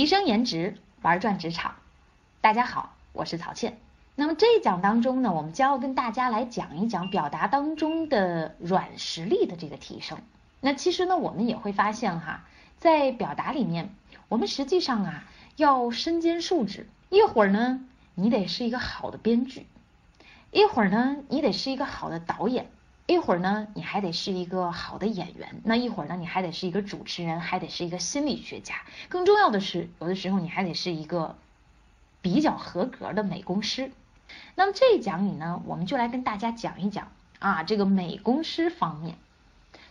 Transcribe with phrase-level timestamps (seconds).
[0.00, 1.74] 提升颜值，玩转职场。
[2.40, 3.76] 大家好，我是曹倩。
[4.14, 10.16] 那么这一讲当中呢，我们将要跟大家来讲一讲表达当中的软实力的这个提升。
[10.62, 12.46] 那其实呢，我们也会发现哈，
[12.78, 13.94] 在表达里面，
[14.30, 15.24] 我们实际上啊
[15.56, 16.88] 要身兼数职。
[17.10, 19.64] 一会儿呢，你得是一个好的编剧；
[20.50, 22.64] 一会儿呢，你得是一个好的导演；
[23.12, 28.76] 一会儿呢，你还得是一个好的演员；那一会儿呢，你还得是一个主持人，还得是一个心理学家。
[29.08, 31.36] 更重要的是，有的时候你还得是一个
[32.20, 33.90] 比较合格的美工师。
[34.54, 39.16] 那么这一讲里呢，我们就来跟大家讲一讲啊，这个美工师方面。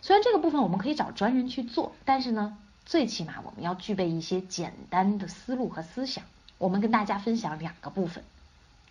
[0.02, 6.24] 虽然这个部分我们可以找专人去做，但是呢，最起码我们要具备一些简单的思路和思想。
[6.56, 8.24] 我们跟大家分享两个部分。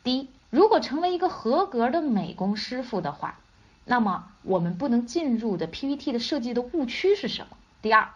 [0.03, 3.39] 第一，如果成为一个合格的美工师傅的话，
[3.89, 7.57] 那么我们不能进入的 PPT 的设计的误区是什么？
[7.81, 8.09] 第二，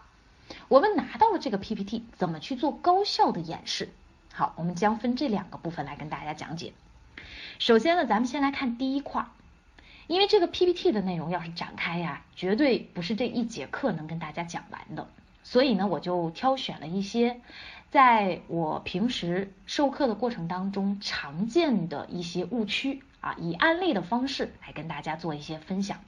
[0.68, 3.88] 我们拿到了这个 PPT，怎么去做高效的演示？
[4.32, 6.74] 好，我们将分这两个部分来跟大家讲解。
[7.58, 9.26] 首先呢，咱们先来看第一块，
[10.06, 15.08] 因为这个 PPT 的内容要是展开呀，绝对不是这一节课能跟大家讲完的，
[15.42, 17.40] 所以呢，我就挑选了一些
[17.90, 26.00] 在我平时授课的过程当中常见的一些误区啊，以案例的方式来跟大家做一些分享。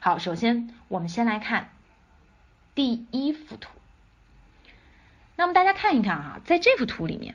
[0.00, 1.68] 好，首先我们先来看
[2.74, 3.70] 第一幅图，
[5.36, 7.34] 那么大家看一看啊，在这幅图里面，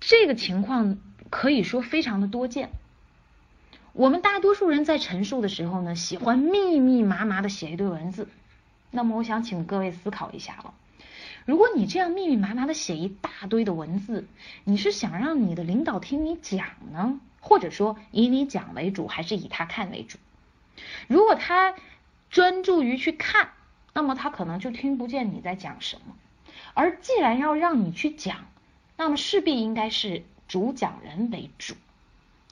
[0.00, 0.98] 这个情况。
[1.30, 2.68] 可以说非常的多见。
[3.92, 8.28] 我们大多数人在陈述的时候呢，喜欢密密麻麻的写一堆文字。
[8.92, 10.74] 那么我想请各位思考一下了，
[11.44, 14.28] 如果你这样密密麻麻的写一大堆的文字，
[14.62, 20.18] 你是想让你的领导听你讲呢，或者说以你讲为主，还是以他看为主？
[21.06, 21.76] 如果他
[22.30, 23.50] 专注于去看，
[23.92, 26.16] 那么他可能就听不见你在讲什么。
[26.74, 28.46] 而既然要让你去讲，
[28.96, 30.24] 那么势必应该是。
[30.46, 31.74] 主讲人为主，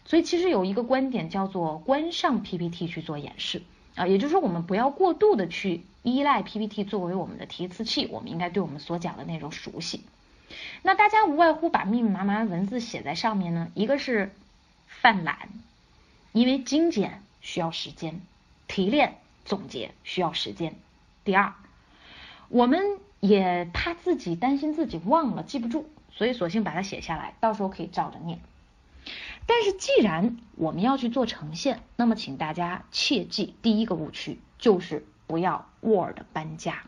[0.06, 3.62] 所以其实有一个观点叫做关上 PPT 去做演示
[3.94, 10.05] 啊，也就是说我们不要过度的去依赖 PPT 作为我们的提词器，我们应该对我们所讲的内容熟悉。
[10.80, 14.33] 那大家无外乎把密密麻麻的文字写在上面呢，一个是
[15.02, 15.48] 犯懒，
[16.30, 18.20] 因为精简需要时间，
[18.68, 20.77] 提炼总结需要时间。
[21.24, 21.55] 第二，
[22.48, 25.91] 我们也怕自己担心自己忘了记不住。
[26.12, 28.39] 所以索性把它写下来，到时候可以照着念。
[29.46, 36.85] 但是既然我们要去做呈现，那么请大家切记第一个误区就是不要 Word 搬家，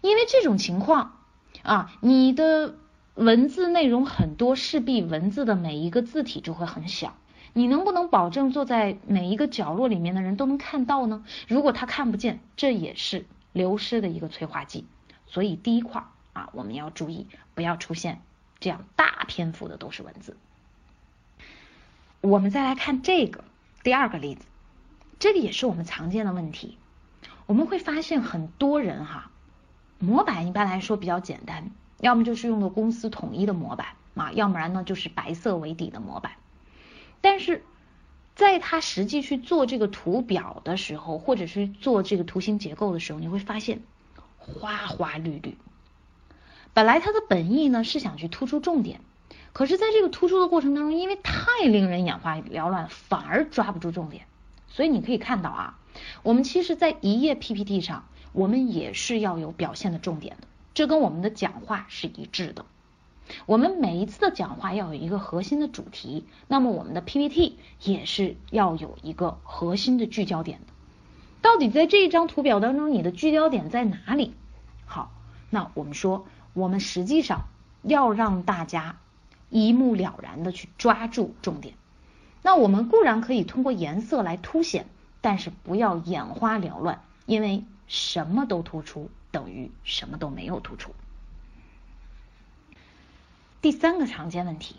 [0.00, 1.18] 因为这种情况
[1.62, 2.74] 啊，你的
[3.14, 7.14] 文字内容很多，势必文字的每一个字体就会很小。
[7.52, 11.24] 你能不能保证坐在每一个角落里面的人都能看到呢？
[11.48, 14.86] 如果他看不见，这也是流失的一个催化剂。
[15.26, 16.04] 所以第一块。
[16.34, 18.22] 啊，我们要注意，不要出现
[18.58, 20.38] 这样大篇幅的都是文字。
[22.22, 23.44] 我们再来看这个
[23.82, 24.46] 第二个例子，
[25.18, 26.78] 这个也是我们常见的问题。
[27.44, 29.30] 我们会发现很多人哈，
[29.98, 31.70] 模板一般来说比较简单，
[32.02, 33.86] 要么就是用的公司统一的模板
[34.16, 36.32] 啊，要不然呢就是白色为底的模板。
[37.20, 37.64] 但是
[38.34, 43.82] 在他实际去做这个图表的时候，或者是做这个图形结构的时候，你会发现
[44.36, 45.56] 花花绿绿。
[46.74, 49.00] 本来他的本意呢是想去突出重点，
[49.52, 54.24] 可是在这个突出的过程当中，因为太令人眼花缭乱，反而抓不住重点。
[54.66, 55.78] 所以你可以看到啊，
[56.24, 62.64] 我们其实，在一页 PPT 上，我们也是要有表现的重点的，这跟我们的讲话是一致的。
[63.46, 70.72] 我们每一次的讲话要有一个核心的主题，那么我们的 PPT 也是要有一个核心的聚焦点的。
[71.40, 74.34] 到底在这一张图表当中，你的聚焦点在哪里？
[74.86, 75.10] 好，
[75.50, 76.26] 那我们说。
[76.54, 77.46] 我们实际上
[77.80, 78.98] 要让大家
[79.48, 81.76] 一目了然的去抓住重点。
[82.42, 84.84] 那我们固然可以通过颜色来凸显，
[85.22, 90.92] 但是不要眼花缭乱，因为什么都突出等于什么都没有突出。
[93.60, 94.76] 第三个常见问题，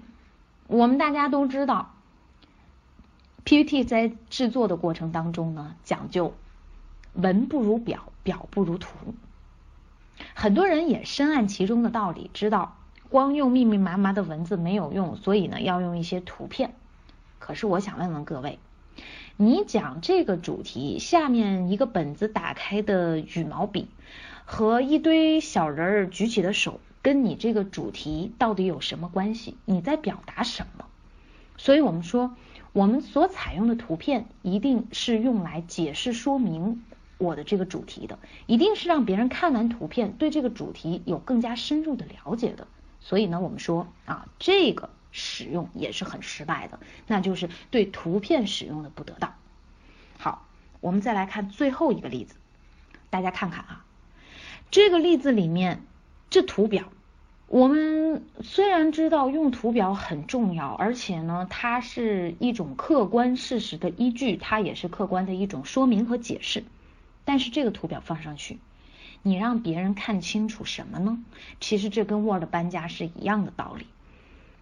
[0.68, 1.94] 我们大家都知道
[3.44, 6.34] ，PPT 在制作的过程当中呢，讲究
[7.14, 9.14] 文不如表，表不如图。
[10.36, 12.78] 很多人也深谙其中的道理，知道
[13.10, 16.76] 光用密密麻麻的文字没有用，所以呢要用一些图片。
[17.40, 18.60] 可是我想问问各位，
[19.38, 23.88] 你讲这个主题下面一个本子打开的羽毛笔
[24.54, 29.58] 和一堆小人儿举起的手，跟你这个主题到底有什么关系？
[29.66, 30.86] 你在表达什么？
[31.58, 32.36] 所以我们说，
[32.72, 36.84] 我们所采用的图片一定是用来解释说明。
[37.18, 42.68] 我的这个主题的，一定是让别人看完图片对这个主题有更加深入的了解的。
[43.00, 49.34] 所以呢，我们说啊，这个使用也是很失败的，那就是对图片使用的不得当。
[50.20, 50.46] 好，
[50.80, 52.36] 我们再来看最后一个例子，
[53.10, 53.86] 大家看看啊，
[54.74, 55.84] 这个例子里面
[56.32, 56.86] 这图表。
[57.46, 66.64] 我们虽然知道用图表很重要，而且呢，它是一种客观事实的依据，它也是客观的一种说明和解释。
[67.24, 68.58] 但是这个图表放上去，
[69.22, 71.24] 你让别人看清楚什么呢？
[71.60, 73.86] 其实这跟 Word 搬家是一样的道理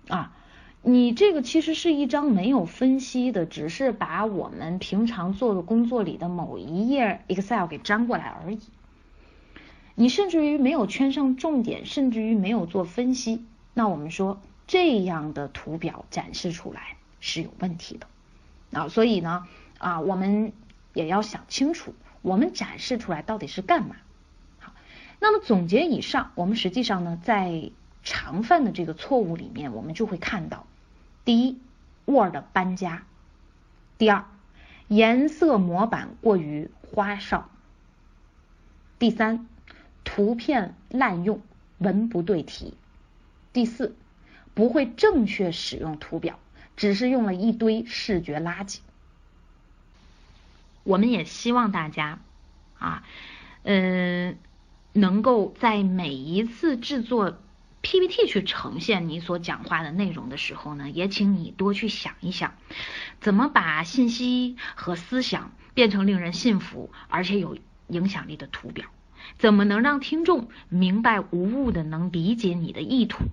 [0.09, 0.35] 啊。
[0.81, 8.59] 你这个其实是一张没有分析的，只是把我们平常做的工作里的某一页 Excel 给粘过来而已。
[10.01, 13.45] 你甚至于没有圈上重点，甚至于没有做分析，
[13.75, 18.07] 那我们说这样的图表展示出来是有问题的
[18.79, 20.53] 啊，所以呢啊，我们
[20.95, 21.93] 也要想清楚，
[22.23, 23.95] 我们展示出来到底是干嘛？
[24.57, 24.73] 好，
[25.19, 27.69] 那么总结以上，我们实际上呢，在
[28.01, 30.65] 常犯的这个错误里面，我们就会看到，
[31.25, 31.59] 第一
[32.05, 33.03] ，Word 搬家；
[33.99, 34.25] 第二，
[34.87, 37.43] 颜色模板过于花哨；
[38.97, 39.45] 第三。
[40.13, 41.41] 图片滥用，
[41.77, 42.73] 文不对题。
[43.53, 43.95] 第四，
[44.53, 46.37] 不会正确使用图表，
[46.75, 48.79] 只是用了一堆视觉垃圾。
[50.83, 52.19] 我们也希望大家
[52.77, 53.03] 啊，
[53.63, 54.37] 嗯，
[54.91, 57.37] 能够在每一次制作
[57.81, 62.53] PPT 去呈现你所讲话的内容的时候呢，也请你多去想一想，
[63.21, 67.57] 怎么把信息和思想变成令人信服而且有
[67.87, 68.89] 影响力的图表。
[69.37, 73.25] 怎么能让听众明白无误的能理解你的意图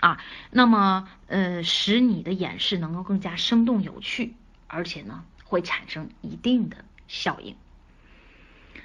[0.00, 0.20] 啊？
[0.50, 4.34] 那么呃，使你的演示能够更加生动有趣，
[4.66, 7.56] 而且呢，会产生一定的效应。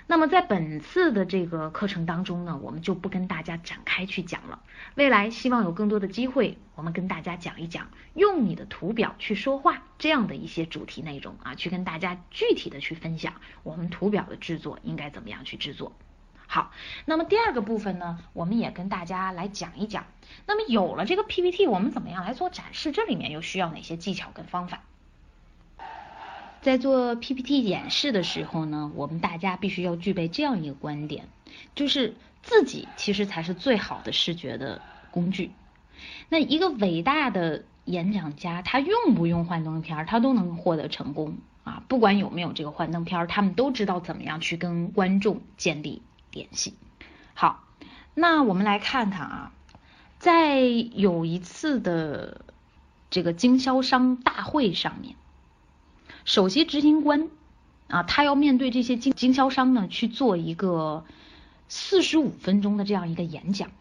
[0.08, 4.62] 那么在本次的这个课程当中呢，我们就不跟大家展开去讲了。
[4.96, 15.94] 未来希望有更多的机会，我们跟大家讲一讲用你的图表去说话这样的一些主题内容啊，去跟大家具体的去分享我们图表的制作应该怎么样去制作。
[16.54, 16.72] 好，
[17.06, 20.04] 那么第二个部分呢，我们也跟大家来讲一讲。
[20.46, 22.92] 那么有了这个 PPT，我们怎么样来做展示？
[22.92, 24.82] 这里面又需要哪些技巧跟方法？
[26.60, 31.30] 在做 PPT 演示的时候呢，我们大家必须要具备这样一个观点，
[31.74, 35.52] 就是自己其实才是最好的视觉的工具。
[36.28, 41.82] 那一个伟大的演讲家，他用不用幻灯片，他都能获得成功啊！
[41.88, 46.02] 不管有没有这个幻灯片，他们都知道怎么样去跟观众建立。
[46.32, 46.74] 联系
[47.34, 47.64] 好，
[48.14, 49.52] 那我们来看看啊，
[50.20, 52.46] 在有一次的
[53.10, 55.16] 这个经销商大会上面，
[56.24, 57.30] 首席执行官
[57.88, 61.04] 啊，他要面对这些经经销商呢去做一个
[61.68, 63.72] 四十五分钟的这样一个演讲，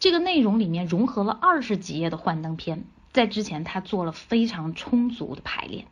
[0.00, 5.86] 这个内容里面融合了二十几页的幻灯片，在之前他做了非常充足的排练，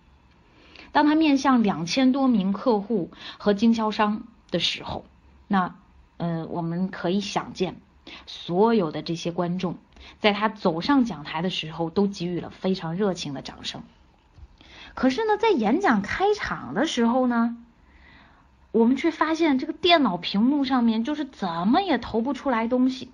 [0.92, 5.04] 当他面向两千多名客户和经销商的时候，
[5.46, 5.76] 那。
[6.18, 7.76] 嗯，我们可以想见，
[8.26, 9.76] 所有的这些观众
[10.20, 13.82] 在他走上讲台的时候，都给予了非常热情的掌声。
[14.94, 17.56] 可是呢，在演讲开场的时候呢，
[18.72, 23.10] 我们却发现这个电脑屏幕上面就是怎么也投不出来东西。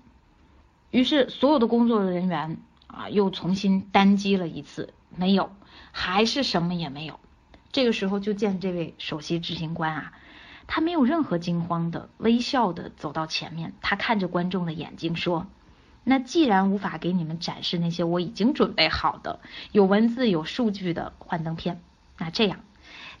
[0.91, 2.57] 于是，所有的工作人员
[2.87, 5.51] 啊，又重新单机了一次，没有，
[5.91, 7.19] 还是什么也没有。
[7.71, 10.13] 这个时候，就见这位首席执行官啊。
[10.67, 15.47] 他没有任何惊慌的，微笑的走到前面，他看着观众的眼睛说
[16.03, 19.39] ：“那既然无法给你们展示那些我已经准备好的
[19.71, 21.81] 有文字、有数据的幻灯片，
[22.17, 22.59] 那这样，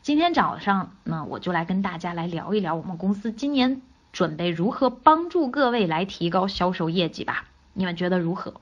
[0.01, 3.81] 今天早上呢，我就来跟大家来聊一聊我们公司今年
[4.11, 7.45] 准备如何帮助各位来提高销售业绩吧。
[7.73, 8.55] 你们觉得如何？”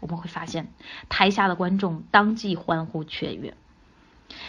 [0.00, 0.72] 我们会发现，
[1.10, 3.54] 台下的观众当即欢呼雀跃。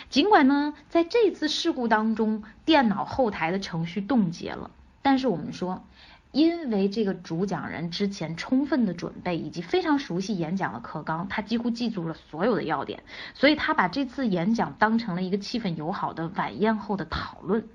[0.10, 4.72] 尽管呢，在这次事故当中，电脑后台的程序冻结了，
[5.02, 5.84] 但是我们说，
[6.32, 17.68] 因为这个主讲人之前充分的准备以及非常熟悉演讲的课纲，他几乎记住了所有的要点，所以他把这次演讲当成了一个气氛友好的晚宴后的讨论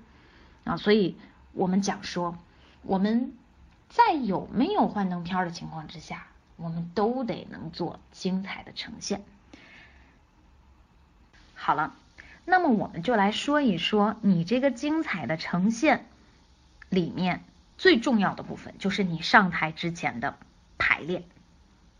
[0.63, 1.17] 啊，所以
[1.53, 2.37] 我们讲说，
[2.81, 3.33] 我们
[3.89, 9.23] 在有没有幻灯片的情况之下，我们都得能做精彩的呈现。
[11.67, 11.93] 好了，
[12.45, 16.05] 那么我们就来说一说你这个精彩的呈现
[16.87, 17.43] 里面
[17.77, 20.37] 最重要的部分，就是你上台之前的
[20.77, 21.25] 排练。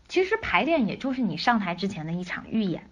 [0.08, 2.88] 其实排练也就是你上台之前的一场预演。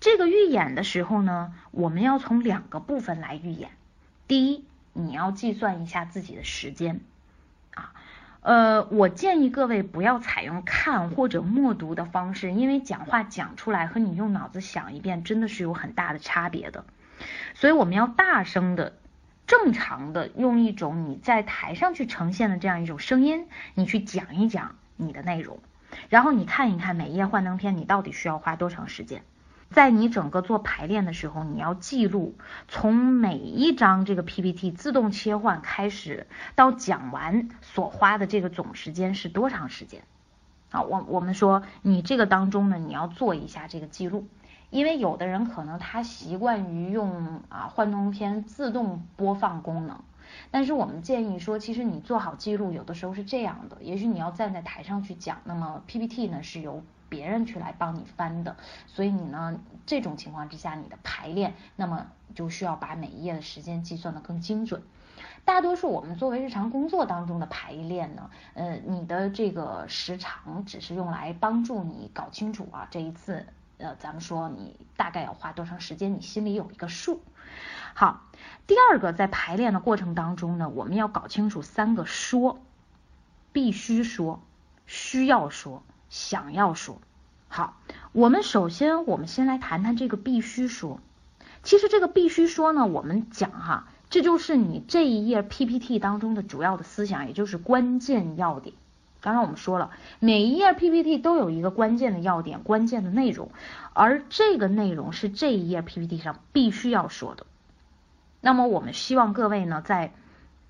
[0.00, 3.68] 这个预演的时候呢，我们要从两个部分来预演。
[4.26, 4.64] 第一，
[4.94, 7.02] 你要计算一下自己的时间
[7.74, 7.92] 啊，
[8.44, 16.84] 呃，我建议各位不要采用看或者默读的方式，因为讲话讲出来和你用脑子想一遍真的是有很大的差别的。
[17.54, 18.92] 所以我们要大声的、
[19.46, 25.58] 正常的用一种你在台上去呈现的这样一种声音，你去讲一讲你的内容，
[26.10, 29.22] 然后你看一看每一页幻灯片你到底需要花多长时间。
[29.74, 32.36] 在你整个做排练的时候，你要记录
[32.68, 40.04] 从每一张这个 PPT 自动切换开始到讲完所花的这个总时间是多长时间？
[40.70, 44.28] 啊，我我们说你这个当中呢，你要做一下这个记录，
[44.70, 49.98] 因为有的人可能他习惯于用啊幻灯片自动播放功能，
[50.52, 56.84] 但是我们建议说，其实你做好记录，有的时候是这样的，也许你要站在台上去讲，那么 PPT 呢是由。
[57.08, 58.56] 别人去来帮你翻的，
[58.86, 64.82] 所以你呢这种情况之下，你的排练那么就需要把每一页的时间计算的更精准。
[65.44, 73.46] 大多数我们作为日常工作当中的排练呢，呃，你的这个时长只是用来帮助你搞清楚啊，这一次
[73.76, 77.20] 呃咱们说你大概要花多长时间，你心里有一个数。
[77.94, 78.22] 好，
[78.66, 82.58] 第二个在排练的过程当中呢，我们要搞清楚三个说，
[83.52, 84.42] 必须说，
[84.86, 85.82] 需要说。
[86.14, 87.00] 想要说
[87.48, 87.76] 好，
[88.12, 91.00] 我们首先我们先来谈谈这个必须说。
[91.64, 98.76] 其实这个必须说呢，我们讲哈，这就是你这一页 PPT 当中的主要的思想，也就是关键要点。
[99.20, 99.90] 刚刚我们说了，
[100.20, 103.50] 每一页 PPT 都有一个关键的要点、关键的内容，
[103.92, 107.44] 而这个内容是这一页 PPT 上必须要说的。
[108.40, 110.12] 那么我们希望各位呢，在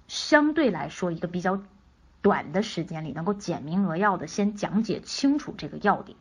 [0.09, 1.61] 相对来说一个比较。
[2.25, 6.17] 短的时间里能够简明扼要的先讲解清楚这个要点，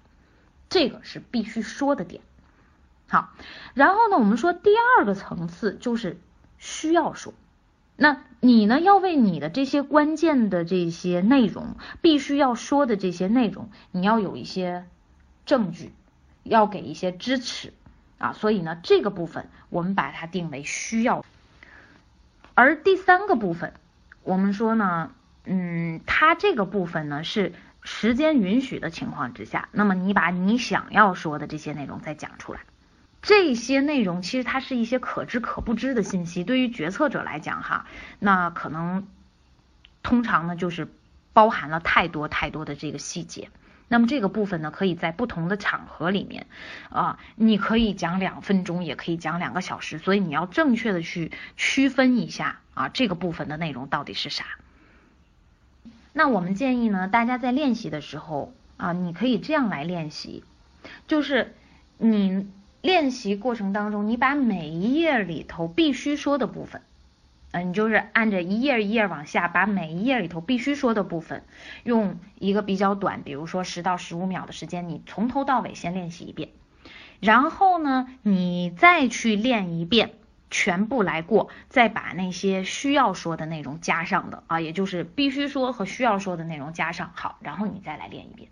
[0.67, 2.21] 这个是必须说的点。
[3.07, 3.29] 好，
[3.73, 6.19] 然后呢，我们说第二个层次就是
[6.57, 7.33] 需要说，
[7.95, 14.85] 那你呢要为你的这些关键的这些内容，必须要说的这些内容，你要有一些
[15.45, 15.93] 证据，
[16.43, 17.71] 要给一些支持
[18.17, 21.23] 啊，所以呢这个部分我们把它定为需要。
[22.55, 23.73] 而第三个部分，
[24.23, 25.13] 我们说呢。
[25.45, 32.61] 嗯，它这个部分呢是时间允许的情况之下，那么你把你想要说的这些内容再讲出来。
[33.21, 37.85] 这些内容其实它是一些可知可不知的信息，对于决策者来讲哈，
[38.19, 39.07] 那可能
[40.01, 40.87] 通常呢就是
[41.31, 43.49] 包含了太多太多的这个细节。
[43.89, 46.47] 那么这个部分呢，可以在不同的场合里面
[46.89, 54.45] 啊，你可以讲两分钟，也可以讲两个小时，所以你要正确的去区分一下啊，这个部分的内容到底是啥。
[56.13, 60.43] 那我们建议呢，大家在练习的时候啊，你可以这样来练习，
[61.07, 61.55] 就是
[61.97, 62.47] 你
[62.81, 66.83] 练习过程当中，你把每一页里头必须说的部分，
[67.51, 71.43] 嗯，你就是按着一页一页往下，把每一页里头必须说的部分，
[71.83, 76.49] 用一个比较短，比如说十到十五秒的时间，你从头到尾先练习一遍，
[77.19, 80.11] 然后呢，你再去练一遍。
[80.53, 88.49] 全部来过，再把那些需要说的内容加上的啊，也就是必须说和需要说的内容加上，好，然后你再来练一遍。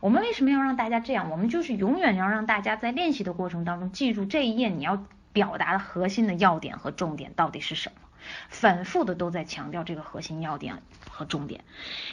[0.00, 1.30] 我们为什么要让大家这样？
[1.30, 8.05] 我们就是永远要让大家在练习的过程当中记住这一页你要表达的核心的要点和重点到底是什么。
[8.48, 11.64] 反复的都在强调这个核心要点和重点，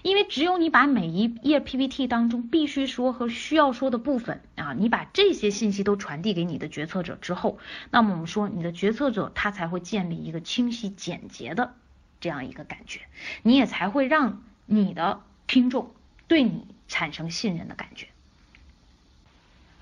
[0.01, 7.57] 因为只有你把每一页 PPT 当中必须说和需要说的部分啊，你把这些信息都传递给你的决策者之后，
[7.91, 11.73] 那么我们说你的决策者他才会建立一个清晰简洁的
[12.19, 13.01] 这样一个感觉，
[13.41, 15.93] 你也才会让你的听众
[16.27, 18.07] 对你产生信任的感觉。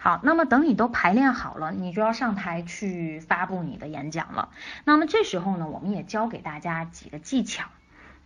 [0.03, 4.49] 好，那么等你都排练好了，你就要上台去发布你的演讲了。
[4.83, 7.65] 那么这时候呢，我们也教给大家几个技巧。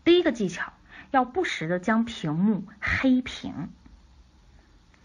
[0.05, 0.71] 第一个技巧，
[1.11, 3.67] 要不时的将屏幕黑屏。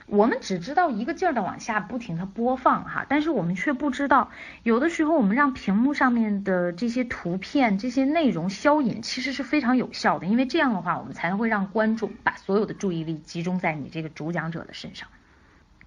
[0.06, 4.30] 我们只知道一个劲儿的往下不停的播放哈，但是我们却不知道，
[4.62, 15.08] 有的时候我们让屏幕上面的这些图片、这些内容消隐，其实是非常有效的，因为这样的话，我们才会让观众把所有的注意力集中在你这个主讲者的身上。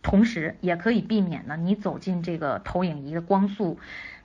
[0.04, 3.80] 同时也可以避免呢，你走进这个投影仪的光速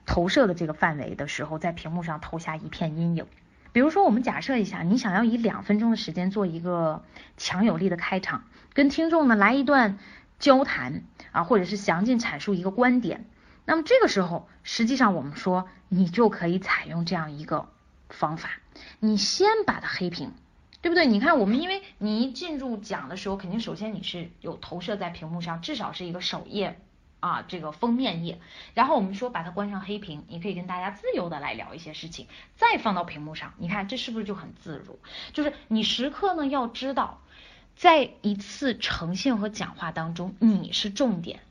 [0.05, 3.25] 投射的这个范围的时候，在屏幕上投下一片阴影。
[3.71, 7.03] 比如说，我们假设一下，你想要以两分钟的时间做一个
[7.37, 8.43] 强有力的开场，
[8.73, 9.97] 跟听众呢来一段
[10.37, 13.25] 交谈啊，或者是详尽阐述一个观点。
[13.65, 17.69] 那么这个时候，实际上我们说，你就可以采用这样一个
[18.09, 18.49] 方法，
[18.99, 20.33] 你先把它黑屏。
[20.81, 21.05] 对不对？
[21.05, 26.79] 你看，我们因为你一进入讲的时候，肯定首先你是有投射在屏幕上，至少是一个首页
[27.19, 28.39] 啊，这个封面页，
[28.73, 34.97] 然后我们说把它关上黑屏，你可以跟大家自由的来聊一些事情，再放到屏幕上，你看这是不是就很自如？
[35.33, 37.21] 就是你时刻呢要知道，
[37.75, 41.41] 在一次呈现和讲话当中，你是重点，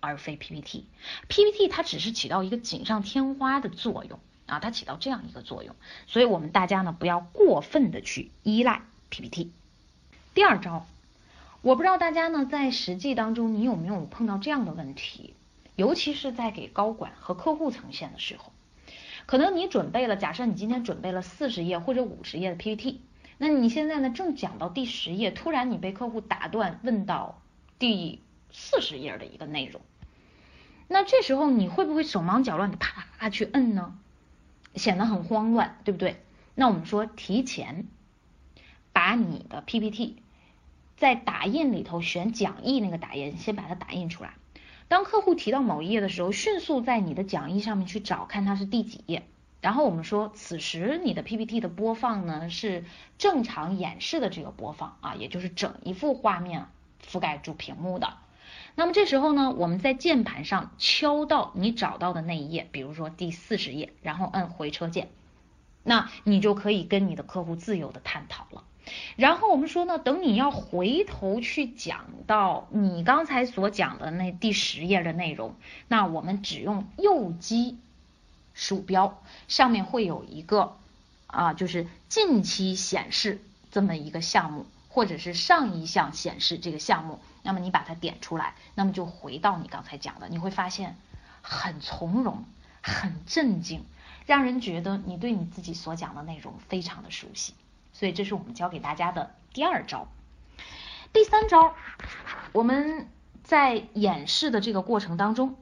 [0.00, 4.20] 而非 PPT，PPT 它只是起到一个锦上添花的作用
[4.54, 9.50] 啊，它起到这样一个作用，所以我们大家呢不要过分的去依赖 PPT。
[10.34, 10.86] 第二招。
[11.62, 15.32] 我不知道大家呢在实际当中你有没有碰到这样的问题，
[15.76, 18.52] 尤其是在给高管和客户呈现的时候，
[19.24, 23.00] 可能你准备了，假设你今天准备了四十页或者五十页的 PPT，
[23.38, 27.40] 那你现在呢正讲到第十页，突然你被客户打断，问到
[27.78, 28.20] 第
[28.52, 29.80] 四十页的一个内容，
[30.86, 33.98] 那这时候你会不会手忙脚乱的啪啪啪去摁呢？
[34.74, 36.22] 显得很慌乱，对不对？
[36.54, 37.86] 那我们说提前
[38.92, 40.16] 把你的 PPT。
[40.96, 44.34] 在打印里头选讲义那个打印，先把它打印出来。
[44.86, 49.24] 当客户提到某一页的时候，迅速在你的讲义上面去找，看它是第几页。
[49.60, 52.84] 然后我们说，此时你的 PPT 的播放呢是
[53.18, 56.66] 正常演示的这个播放啊，也就是整一幅画面
[57.04, 58.16] 覆盖住屏幕的。
[58.74, 65.10] 那么这时候呢，我们在键盘上敲到你找到的那一页，比如说第四十页，然后摁回车键，
[65.82, 68.64] 那你就可以跟你的客户自由的探讨了。
[69.16, 75.54] 然后我们说呢，等你要回头去讲到你刚才所讲的那第十页的内容，
[75.88, 77.78] 那我们只用右击
[78.52, 80.76] 鼠标，上面会有一个
[81.28, 83.40] 啊，就是近期显示
[83.70, 90.96] 这么一个项目，或者是上一项显示这个项目，那么你把它点出来，那么就回到你刚才讲的，你会发现
[91.42, 92.44] 很从容，
[92.82, 93.84] 很镇静，
[94.26, 97.54] 让人觉得你对你自己所讲的内容非常的熟悉。
[97.92, 100.08] 所以这是我们教给大家的第二招，
[101.12, 101.74] 第三招，
[102.52, 103.08] 我们
[103.42, 105.54] 在演示的这个过程当中，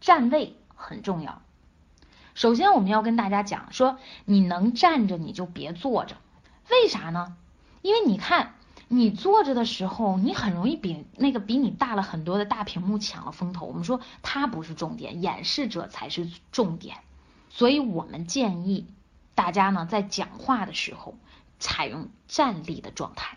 [0.00, 1.42] 站位很重要。
[2.34, 6.16] 首先我们要跟大家讲说，你能站着你就别坐着，
[6.70, 7.36] 为啥呢？
[7.82, 8.54] 因为你看
[8.88, 13.66] 你坐着的时候，你很容易比那个比你大了很多的大屏幕抢了风头。
[13.66, 16.96] 我们说它不是重点，演示者才是重点。
[17.50, 18.86] 所以我们建议
[19.34, 21.14] 大家呢在讲话的时候。
[21.60, 23.36] 采用站立的状态，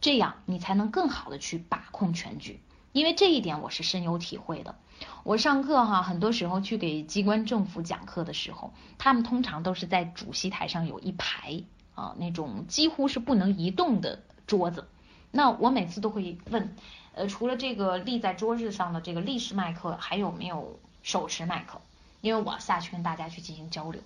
[0.00, 2.58] 这样你才能更好的去把控全局。
[2.92, 4.76] 因为这一点我是深有体会的。
[5.24, 11.62] 我上课哈，很多时候去给机关政府讲课的时候，他们通常都是在主席台上有一排
[11.94, 14.88] 啊那种几乎是不能移动的桌子。
[15.30, 16.74] 那我每次都会问，
[17.14, 21.80] 呃，除了这个立在桌子上的这个立式麦克，还有没有手持麦克？
[22.20, 24.02] 因为我下去跟大家去进行交流。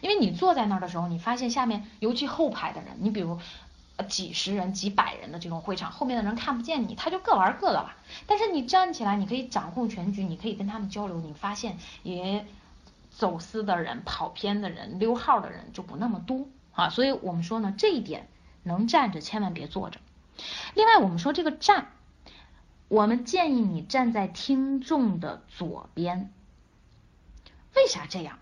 [0.00, 3.38] 因为你坐在那儿的时候，你发现下面尤其后排的人，你比如
[4.08, 7.94] 几十人、几百人的这种会场，后面的人看不见你，他就各玩各的了。
[8.26, 11.20] 但是你站起来，你可以掌控全局，你可以跟他们交流。
[11.20, 12.44] 你发现也
[13.10, 16.90] 走私的人、跑偏的人、溜号的人就不那么多啊。
[16.90, 18.26] 所以我们说呢，这一点
[18.66, 20.00] 能站着千万别坐着。
[20.74, 21.92] 另外，我们说这个站，
[22.88, 26.30] 我们建议你站在听众的左边。
[27.74, 28.38] 为啥这样？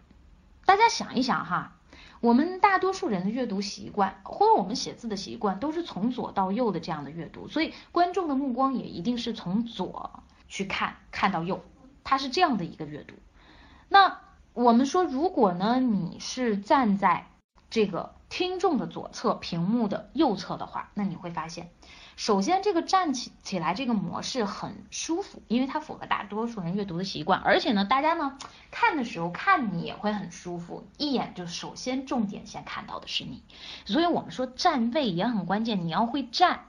[0.65, 1.77] 大家想一想哈，
[2.21, 11.63] 我们大多数人的阅读习惯，或者我们写字的习惯，都是从左到右的这样的阅读，所以观众的目光也一定是从左去看，看到右，
[12.03, 13.15] 它是这样的一个阅读。
[13.89, 14.21] 那
[14.55, 17.27] 我们说，如果呢你是站在
[17.75, 21.73] 这个听众的左侧，屏幕的右侧的话，那你会发现。
[22.15, 27.41] 首先，这个站起起来这个模式很舒服，因为它符合大多数人阅读的习惯。
[27.41, 28.39] 而且呢，大家呢
[28.71, 33.43] 看的时候看你也会很舒服，一眼就首先重点先看到的是你。
[33.87, 36.67] 所以我们说站位也很关键，你要会站。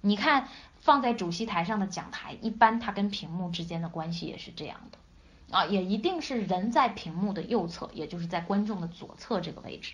[0.00, 9.92] 你看放在主席台上的讲台，一般它跟屏幕之间的关系也是这样的啊，也一定是人在屏幕的右侧，也就是在观众的左侧这个位置。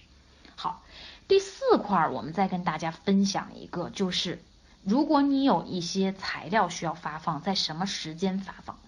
[0.57, 0.83] 好，
[1.29, 4.43] 第四块我们再跟大家分享一个，就是。
[4.87, 8.79] 如果你有一些材料需要发放，在什么时间发放，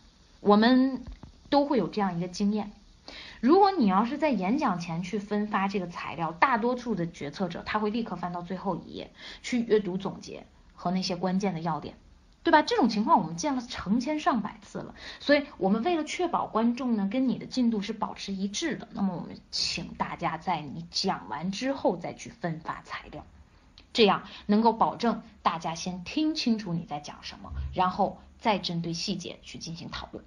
[0.40, 1.02] 我们
[1.48, 2.70] 都会有这样一个经验。
[3.40, 9.10] 如果你要是在演讲前去分发这个材料，大多数的决策者他会立刻翻到最后一页
[9.42, 11.94] 去阅读总结和那些关键的要点，
[12.46, 12.62] 对吧？
[12.62, 14.94] 这种情况我们见了成千上百次了。
[15.18, 23.24] 所以，我们为了确保观众呢跟你的进度是保持一致的，那么我们请大家在你讲完之后再去分发材料。
[23.92, 30.24] 这样能够保证大家先听清楚你在讲什么，然后再针对细节去进行讨论。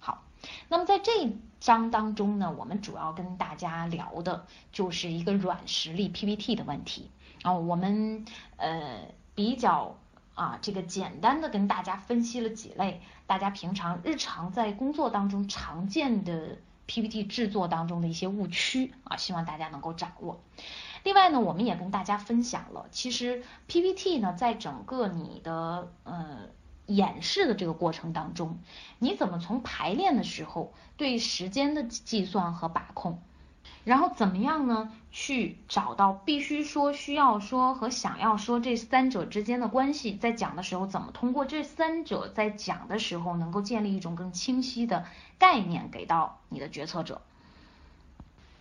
[0.00, 0.24] 好，
[0.68, 7.12] 那么在这一章当中呢，我们主要跟大家聊的就是一个软实力 PPT 的问题。
[7.44, 8.24] 然后我们
[8.56, 9.02] 呃
[9.36, 9.96] 比较
[10.38, 20.40] 啊，这个简单的跟大家分析了几类大家平常日常在工作当中常见的 PPT 制作当中的一些误区啊，希望大家能够掌握。
[21.02, 26.50] 另外呢，我们也跟大家分享了，其实 PPT 呢，在整个你的呃
[26.86, 28.60] 演示的这个过程当中，
[29.00, 33.20] 你怎么从排练的时候对时间的计算和把控？
[33.88, 34.92] 然后怎么样呢？
[35.10, 45.06] 去找到必须说、需要说和想要说这三者之间的关系，在讲的时候怎么通过这三者在讲的时候能够建立一种更清晰的
[45.38, 47.22] 概念给到你的决策者。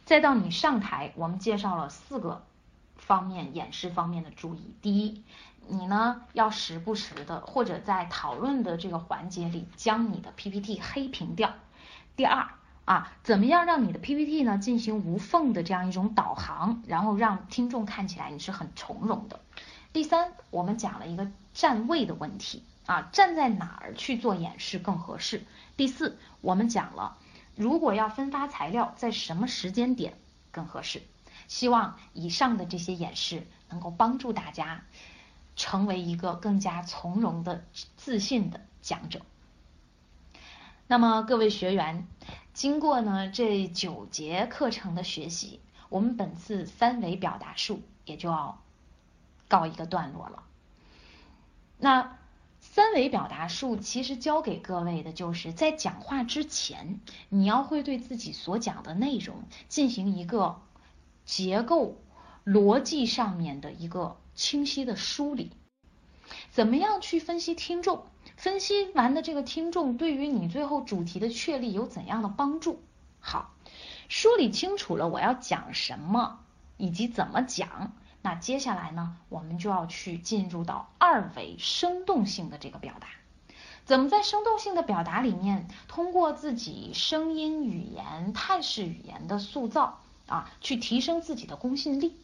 [0.05, 2.45] 再到你上台，我们介绍了四个
[2.95, 4.73] 方面演示方面的注意。
[4.81, 5.23] 第一，
[5.67, 11.53] 你呢要时不时的或者在讨论的这个环节里将你的 PPT 黑屏掉。
[12.15, 12.47] 第二。
[12.87, 19.41] 啊，怎么样让你的 PPT 呢进行无缝的这样一种导航，然后让听众看起来你是很从容的。
[19.91, 25.43] 第三，我们讲了一个站位的问题啊，站在哪儿去做演示更合适。
[25.75, 27.17] 第四，我们讲了
[27.57, 30.13] 如果要分发材料，在什么时间点
[30.51, 31.01] 更合适。
[31.49, 34.85] 希望以上的这些演示能够帮助大家
[35.57, 37.65] 成为一个更加从容的、
[37.97, 39.19] 自信的讲者。
[40.87, 42.07] 那么各位学员。
[42.57, 48.63] 经过呢这九节课程的学习，我们本次三维表达术也就要
[49.47, 50.41] 告一个段落了。
[51.77, 52.17] 那
[52.59, 60.59] 三维表达术其实教给各位的就是在讲话之前，你要会对自己所讲的内容进行一个
[61.25, 62.01] 结构
[62.43, 65.51] 逻辑上面的一个清晰的梳理，
[66.51, 68.05] 怎么样去分析听众？
[68.35, 72.81] 分析完的这个听众对于你最后主题的确立有怎样的帮助？
[73.19, 73.53] 好，
[74.09, 76.39] 梳理清楚了我要讲什么
[76.77, 83.07] 以及怎么讲，那接下来呢，我们就要去进入到二维生动性的这个表达。
[83.85, 92.17] 怎么在生动性的表达里面，通过自己声音、语言、态势语言的塑造啊，去提升自己的公信力？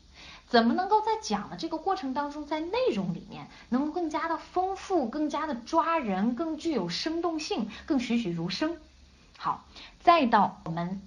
[0.54, 8.78] 怎么能够在讲的这个过程当中，在内容里面能够更加的丰富、更加的抓人、更具有生动性、更栩栩如生？
[9.36, 9.66] 好，
[10.02, 11.02] 再到我们。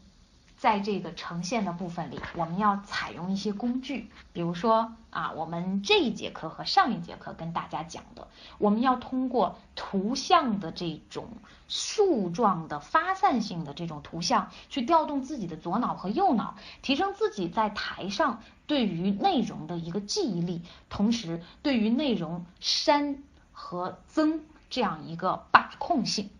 [0.57, 8.27] 在这个呈现的部分里，我们要采用一些工具，比如说啊，我们这一节课和上一节课跟大家讲的，
[8.59, 11.29] 我们要通过图像的这种
[11.69, 23.19] 树状的发散性的这种图像，去调动自己的左脑和右脑，提升自己在台上对于内容的一个记忆力，同时对于内容删
[23.53, 24.41] 和增
[24.71, 26.31] 这样一个把控性。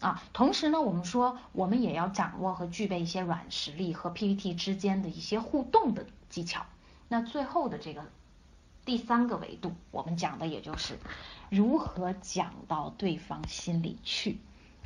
[0.00, 6.64] 啊，同时呢，我们说我们也要掌握和具备一些软实力和 PPT 之间的一些互动的技巧。
[7.08, 8.04] 那最后的这个
[8.86, 10.98] 第三个维度，我们讲的也就是
[11.50, 14.38] 如何讲到对方心里去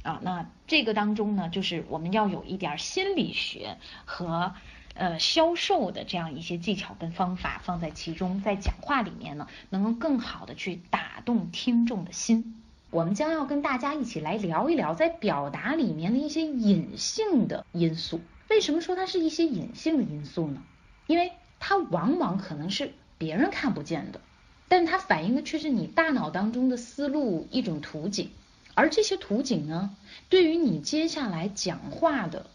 [0.03, 0.19] 啊。
[0.23, 4.53] 那这个当中呢，就是我们要有一点心理学和
[4.95, 12.64] 呃销售的这样一些技巧跟方法放在其中，在讲话里面呢，能够更好的去打动听众的心。
[12.95, 18.21] 我们将要跟大家一起来聊一聊在表达里面的一些隐性的因素。
[18.49, 20.63] 为什么说它是一些隐性的因素呢？
[21.09, 24.21] 因为它往往可能是别人看不见的，
[24.69, 28.31] 但它反映的却是你大脑当中的思路一种图景。
[28.75, 29.91] 而这些图景呢，
[30.29, 32.47] 对于你接下来讲话的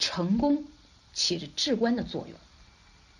[0.00, 0.64] 成功
[1.12, 2.36] 起着至关的作用。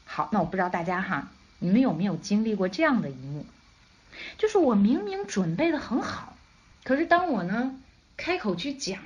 [0.04, 3.46] 好，那我不知道大家哈，你们有没有经历过这样的一幕？
[4.38, 6.33] 就是我明明准备的很好。
[6.84, 7.80] 可是当我呢
[8.16, 9.00] 开口去讲，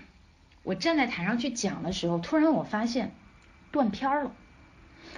[0.64, 3.14] 我站在台上去讲的时候，突然我发现
[3.71, 4.33] 断片了。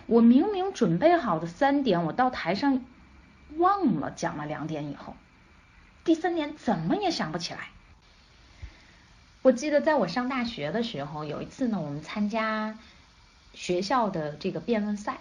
[0.07, 2.85] 我明明准备好的三点，我到台上
[3.57, 5.17] 忘了讲了两点以后，
[6.05, 7.71] 第三点怎么也想不起来。
[9.43, 12.79] 我记得在我上大学的时候，有一次呢，我们参加
[13.55, 15.19] 学校的这个辩论赛，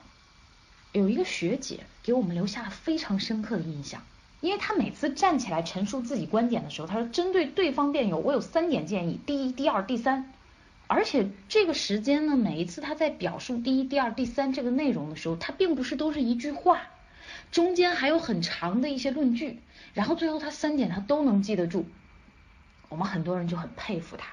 [0.91, 4.03] 有一个学姐给我们留下了非常深刻的印象。
[4.41, 10.31] 因为他每次站起来陈述自己观点的时候，他说针对对方辩友，我有三点建议：第一、第二、第三。
[10.87, 16.81] 而且这个时间呢，每一次他在表述第一、第二、第三这个内容的时候，他并不是都是一句话，
[17.51, 19.59] 中间还有很长的一些论据，
[19.93, 21.85] 然后最后他三点他都能记得住。
[22.87, 24.31] 我们很多人就很佩服他，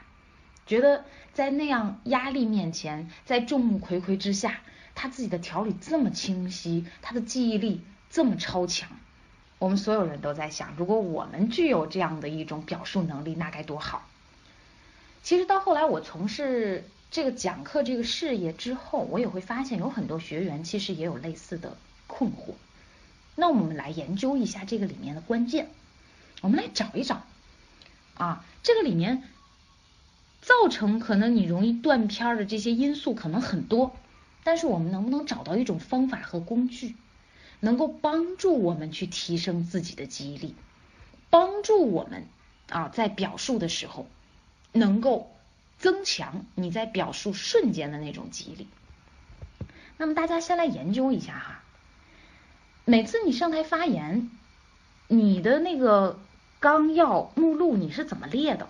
[0.64, 4.61] 觉得在那样压力面前，在众目睽睽之下，
[4.95, 8.88] 他自己的条理这么清晰，他的记忆力这么超强。
[9.59, 14.07] 我们所有人都在想，如果我们具有这样的一种表述能力，那该多好。
[15.23, 22.55] 其实到后来，我从事这个讲课这个事业之后，我也会发现有很多学员其实也有类似的困惑。
[23.35, 25.69] 那我们来研究一下这个里面的关键。
[26.42, 27.23] 我们来找一找
[28.14, 29.23] 啊，这个里面
[30.42, 33.97] 造成可能你容易断片的这些因素可能很多，
[34.45, 36.95] 但是我们能不能找到一种方法和工具，
[37.61, 40.55] 能够帮助我们去提升自己的记忆力，
[41.31, 42.27] 帮助我们
[42.69, 44.07] 啊在表述的时候
[44.73, 45.31] 能够
[45.79, 48.69] 增强你在表述瞬间的那种记忆力。
[49.97, 51.62] 那么大家先来研究一下哈，
[52.85, 54.31] 每次你上台发言，
[55.09, 56.21] 你的那个
[56.61, 58.69] 纲要目录你是怎么列的？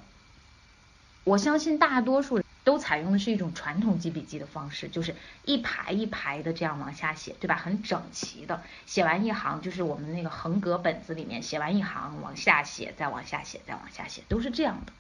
[1.25, 7.55] 我相信大多数人都采用的是一种传统记笔记的方式，就是一排一排的这样往下写，对吧？
[7.55, 14.92] 很整齐的，写完一行就是我们那个横格本子里面写完一行往下写，再往下写，再往下写，都是这样的。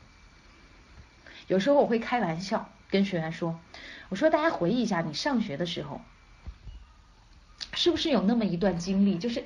[1.48, 3.58] 有时候我会开玩笑跟学员说，
[4.10, 6.00] 我说大家回忆一下你上学的时候。
[7.74, 9.44] 是不是有那么一段经历，就是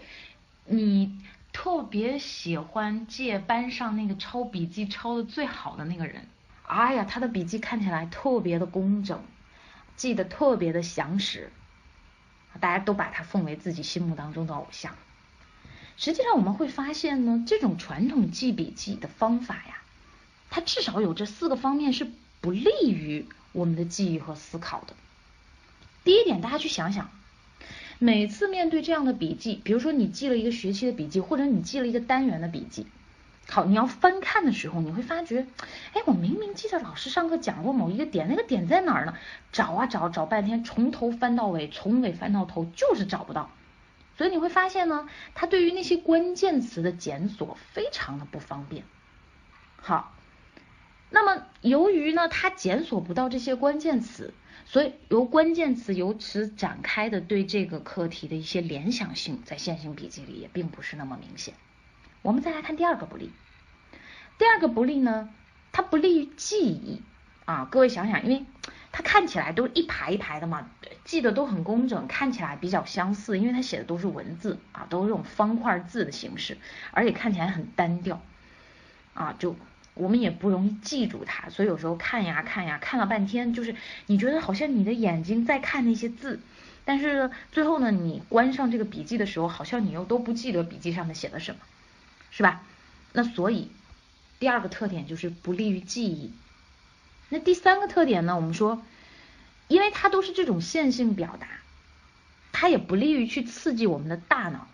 [0.67, 1.19] 你
[1.53, 6.29] 特别喜欢借班上那个抄笔记抄的最好的那个人？
[6.73, 9.21] 哎呀，他的笔记看起来特别的工整，
[9.97, 11.51] 记得特别的详实，
[12.61, 14.95] 大家都把他奉为自己心目当中的偶像。
[15.97, 19.83] 实际上我们会发现呢，这种传统记笔记的方法呀，
[20.49, 22.09] 它至少有这四个方面是
[22.41, 24.95] 不利于我们的记忆和思考的。
[26.05, 27.11] 第一点，大家去想想。
[27.99, 32.87] 每次面对这样的笔记，比如说你记了一个学期的笔记，或者你记了一个单元的笔记，
[33.51, 35.45] 好，你要翻看的时候，你会发觉，
[35.93, 39.15] 哎，我明明记得老师上课讲过某一个点，那个点在哪儿呢？
[39.51, 43.51] 找啊找，找半天，从头翻到尾，从尾翻到头，就是找不到。
[44.17, 48.85] 所以你会发现呢，它对于那些关键词的检索非常的不方便。
[49.77, 50.15] 好，
[51.11, 54.33] 那么由于呢，它检索不到这些关键词。
[54.67, 61.55] 所以由关键词由此展开的对这个课题的一些联想性，在线性笔记里也并不是那么明显。
[62.23, 63.31] 我们再来看第二个不利，
[64.39, 65.29] 第二个不利呢，
[65.73, 67.01] 它不利于记忆
[67.45, 67.69] 啊。
[67.71, 68.45] 各位想想，因为
[68.93, 70.69] 它看起来都一排一排的嘛，
[71.05, 76.59] 记得都很工整，看起来比较相似，因为它写的都是文字啊，都是这种方块字的形式，
[76.91, 78.21] 而且看起来很单调
[79.15, 79.57] 啊，就。
[79.95, 83.75] 我们也不容易记住它，所以有时候看呀看呀，看了半天，就是
[84.07, 86.41] 你觉得好像你的眼睛在看那些字，
[86.87, 91.61] 但是最后呢，你关上这个笔记的时候，好像你又都不记得笔记上面写的什么，
[92.31, 92.63] 是吧？
[93.13, 93.71] 那所以
[94.39, 96.33] 第二个特点就是不利于记忆。
[97.29, 98.37] 那第三个特点呢？
[98.37, 98.83] 我们说，
[99.69, 101.47] 因为它都是这种线性表达，
[102.53, 104.67] 它也不利于去刺激我们的大脑，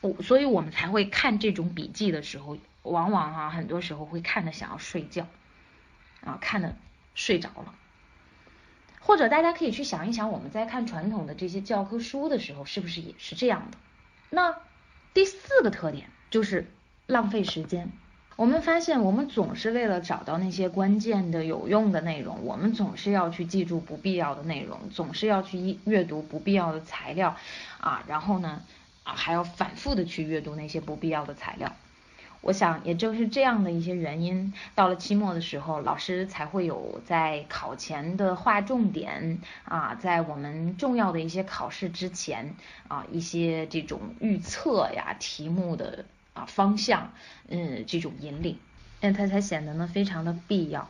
[0.00, 2.58] 我所以我们才会看这种笔记的时候。
[2.82, 5.26] 往往哈，很多时候会看的想要睡觉，
[6.24, 6.74] 啊，看的
[7.14, 7.74] 睡着了。
[9.00, 13.76] 或者大家可以去想一想，我们在看传统的这些教科书的时候，是不是也是这样的？
[14.30, 14.56] 那
[15.12, 16.72] 第四个特点就是
[17.10, 17.90] 浪费时间。
[18.36, 27.36] 我们发现，我们总是为了找到那些关键的、有用的内容，我们总是要去记住不必要的内容，总是要去阅读不必要的材料，
[27.80, 28.62] 啊，然后呢，
[29.02, 31.72] 啊，还要反复的去阅读那些不必要的材料。
[32.40, 42.54] 我想，也正是这样的一些原因，到了期末的时候，老师才会有在考前的划重点啊，在我们重要的一些考试之前
[42.88, 46.06] 啊，一些这种预测呀、题目的
[46.46, 47.12] 方向，
[47.48, 48.58] 嗯，这种引领，
[49.00, 50.88] 那它才显得呢非常的必要。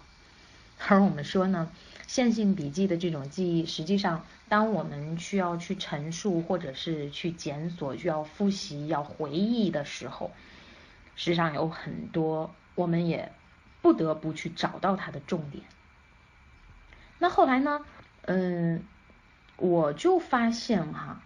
[0.89, 1.71] 而我们说呢，
[2.07, 10.33] 线性笔记的这种记忆，实际上，当我们需要去陈述或者是去检索、需要复习、要回忆的时候，
[11.17, 13.33] 实际上有很多，我们也
[13.83, 15.65] 不得不去找到它的重点。
[17.19, 17.81] 那后来呢？
[18.23, 18.85] 嗯，
[19.57, 21.23] 我就发现哈，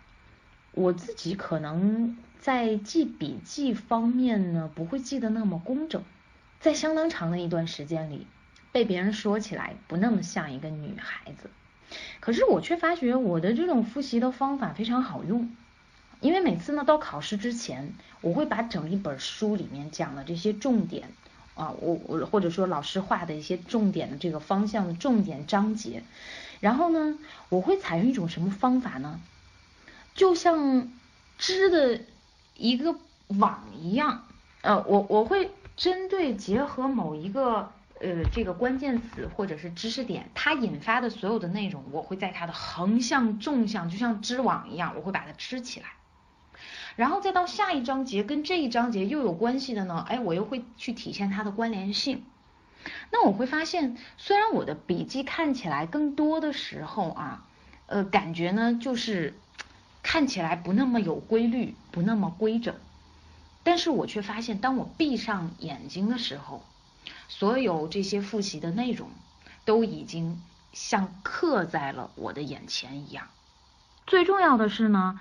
[0.73, 6.03] 我自己可能在记笔记方面呢，不会记得那么工整，
[6.61, 8.27] 在相当长的一段时间里，
[8.71, 11.49] 被别人说起来不那么像一个女孩子。
[12.21, 15.57] 可是我却发觉我的这种复习的方法非常好用。
[16.21, 21.09] 因为每次呢，到考试之前，我会把整一本书里面讲的这些重点
[21.55, 26.03] 啊，我我或者说老师画的一些重点的这个方向的重点章节，
[26.61, 29.19] 然后呢，我会采用一种什么方法呢？
[30.15, 30.93] 就像
[31.39, 32.01] 织的
[32.57, 32.97] 一个
[33.29, 34.25] 网一样，
[34.63, 45.87] 呃，我我会针对结合某一个呃这个关键词或者是知识点，它引发的所有的内容，我会在它的横向、纵向，就像织网一样，我会把它织起来。
[46.97, 52.25] 然后再到下一章节跟这一章节又有关系的呢，哎，我又会去体现它的关联性。
[53.11, 57.47] 那我会发现，虽然我的笔记看起来更多的时候啊，
[57.87, 59.35] 呃，感觉呢就是
[60.05, 62.77] 看起来不那么有规律，不那么规整，
[63.65, 66.63] 但是我却发现，当我闭上眼睛的时候，
[67.29, 69.09] 所有这些复习的内容
[69.65, 70.41] 都已经
[70.75, 73.29] 像刻在了我的眼前一样。
[74.07, 75.19] 最重要的是呢，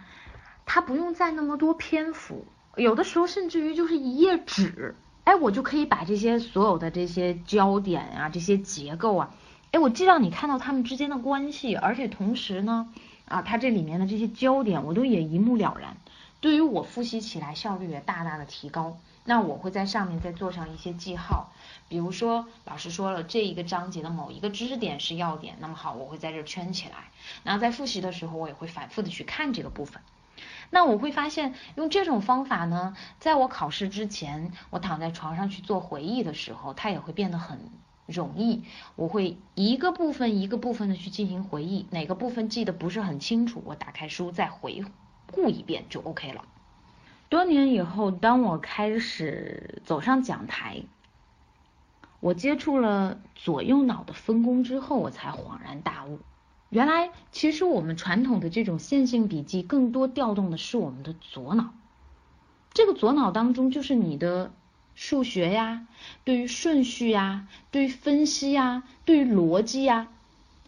[0.66, 9.34] 它不用占那么多篇幅，有的时候甚至于就是一页纸，哎，我就可以把这些所有的这些焦点啊，这些结构啊，
[9.72, 12.90] 哎，我既让你看到它们之间的关系，而且同时呢，
[13.26, 15.98] 啊，它这里面的这些焦点我都也一目了然。
[16.42, 18.98] 对于我复习起来效率也大大的提高。
[19.26, 21.54] 那我会在上面再做上一些记号，
[21.88, 26.96] 比如说老师说了这一个章节的某一个知识点是要点，那么好，我会在这圈起来。
[27.44, 30.02] 然后在复习的时候，我也会反复的去看这个部分。
[30.70, 37.70] 那我会发现用这种方法呢，在我考试之前，我躺在床上去做回忆的时候，它也会变得很
[38.06, 38.64] 容易。
[38.96, 44.84] 我会一个部分一个部分的去进行回忆，哪个部分记得不是很清楚，我打开书再回。
[45.32, 46.46] 顾一遍就 OK 了。
[47.30, 50.84] 多年以后，当我开始走上讲台，
[52.20, 56.20] 我接触了左右脑的分工之后，我才恍然大悟，
[56.70, 61.74] 原来其实我们传统的这种线性笔记，更多调动的是我们的左脑。
[62.74, 64.52] 这个左脑当中，就是你的
[64.96, 65.88] 数学呀，
[66.24, 70.08] 对于顺序呀，对于分析呀，对于逻辑呀。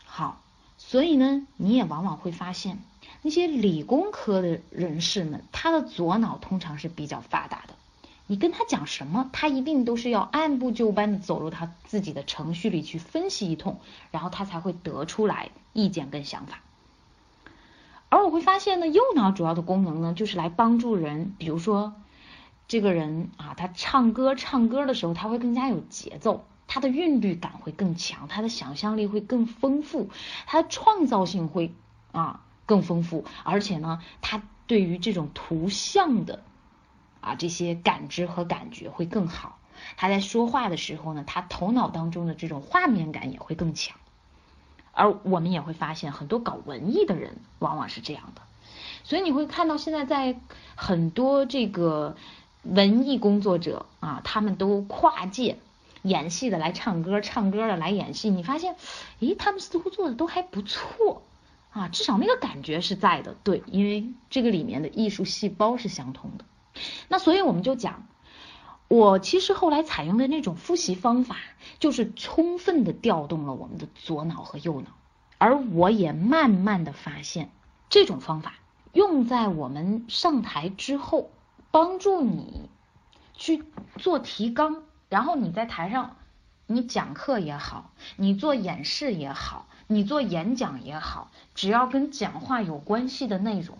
[0.03, 0.41] 好，
[0.77, 2.79] 所以呢，你也往往会发现。
[3.21, 7.73] 那些理工科的人士们，他的左脑通常是比较发达的。
[8.27, 13.79] 你跟他讲什么，他一定都是要按部就班的走入他自己的程序里去分析一通，
[14.11, 16.59] 然后他才会得出来意见跟想法。
[18.09, 21.93] 而我会发现呢，右脑主要的功能呢，就是来帮助人，比如说
[22.67, 30.09] 这个人啊，他唱歌唱歌的时候，他会更加有节奏，他的韵律感会更强，他的想象力会更丰富，
[30.45, 31.73] 他的创造性会
[32.11, 32.41] 啊。
[32.67, 36.41] 更丰富，而且呢，他对于这种图像的
[37.21, 39.59] 啊这些感知和感觉会更好。
[39.97, 43.95] 他在说话的时候呢，他头脑当中的这种画面感也会更强。
[44.93, 48.41] 而我们也会发现，很多搞文艺的人往往是这样的。
[49.03, 50.39] 所以你会看到，现在在
[50.75, 52.15] 很多这个
[52.65, 55.57] 文艺工作者啊，他们都跨界
[56.01, 58.29] 演戏的来唱歌，唱歌的来演戏。
[58.29, 58.75] 你发现，
[59.19, 61.21] 诶，他们似乎做的都还不错。
[61.71, 66.45] 啊，至少那个感觉是在的，对，因为这个里面的艺术细胞是相通的。
[67.09, 68.07] 那所以我们就讲，
[68.87, 71.35] 我其实后来采用的那种复习方法，
[71.79, 74.87] 就是充分的调动了我们的左脑和右脑。
[75.37, 77.51] 而我也慢慢的发现，
[77.89, 78.53] 这种方法
[78.93, 81.29] 用在我们上台之后，
[81.75, 82.69] 帮助你
[83.33, 83.65] 去
[83.97, 86.15] 做提纲，然后你在台上，
[86.67, 89.67] 你讲课也好，你做演示也好。
[89.87, 93.77] 你做演讲也好，只要跟讲话有关系的内容，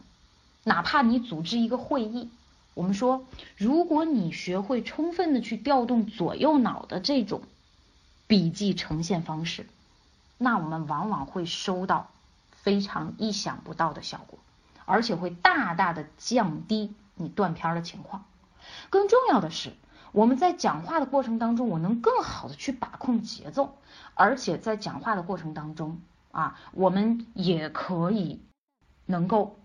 [0.65, 2.29] 哪怕你组织一个会议，
[2.73, 7.43] 我们说，如果你学会充分的去调动左右脑的这种
[8.27, 9.69] 笔记呈现方式，
[10.38, 12.12] 那我们往往会收到
[12.51, 14.38] 非常意想不到的效果，
[14.84, 18.25] 而且会大大的降低你断片的情况。
[18.89, 19.73] 更重要的是。
[20.12, 23.75] 我们在讲话的过程当中，我能更好的去把控节奏，
[24.13, 25.99] 而且在讲话的过程当中
[26.32, 28.41] 啊，我们也可以
[29.06, 29.60] 能够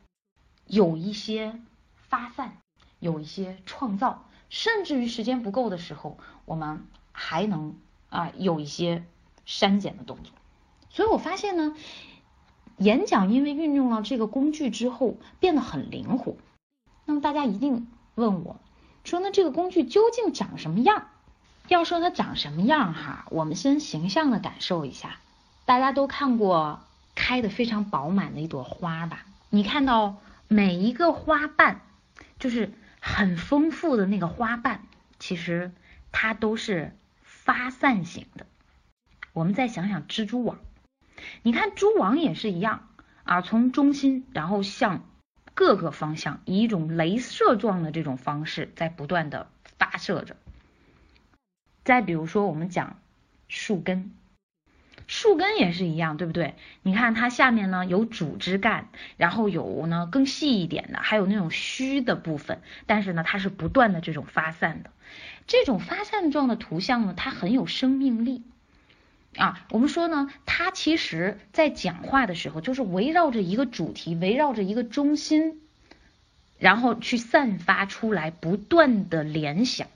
[0.67, 1.61] 有一些
[2.09, 2.57] 发散，
[2.99, 9.05] 有一些创造，甚至于时间不够的时候，我们还能啊有一些
[9.45, 10.33] 删减的动作。
[10.89, 11.77] 所以我发现呢，
[12.77, 16.35] 演讲因为运用了这个工具之后变得很灵活。
[17.11, 18.61] 那么大家一定问我。
[19.03, 21.09] 说那这个工具究竟长什么样？
[21.67, 25.17] 要说它长什么样哈，我们先形象的感受一下。
[25.65, 26.85] 大家都看过
[27.17, 29.25] 开的非常饱满的一朵花吧？
[29.49, 31.81] 你看到每一个花瓣，
[32.39, 34.83] 就是很丰富的那个花瓣，
[35.19, 35.73] 其实
[36.13, 38.47] 它都是发散型的。
[39.33, 40.59] 我们再想想蜘蛛网，
[41.43, 42.87] 你看蛛网也是一样
[43.25, 45.03] 啊，从中心然后向。
[45.61, 50.35] 各个方向以一种镭射状的这种方式在不断的发射着。
[51.85, 52.99] 再比如说，我们讲
[53.47, 54.11] 树根，
[55.07, 56.55] 树根也是一样，对不对？
[56.81, 64.91] 你看它下面呢有主枝干，然后有呢更细一点的，还有那种虚的部分，但是呢它是不断的这种发散的。
[65.47, 68.43] 这种发散状的图像呢，它很有生命力。
[69.37, 75.61] 啊，我们说呢，他其实在讲话的时候，就是围绕着一个主题，围绕着一个中心，
[76.59, 79.87] 然后去散发出来不断的联想，